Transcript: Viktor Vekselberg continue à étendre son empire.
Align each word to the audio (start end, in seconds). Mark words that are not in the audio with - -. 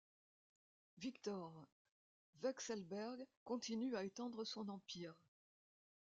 Viktor 0.97 1.67
Vekselberg 2.41 3.23
continue 3.45 3.95
à 3.95 4.03
étendre 4.03 4.43
son 4.45 4.67
empire. 4.69 5.13